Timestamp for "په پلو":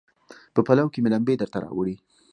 0.53-0.85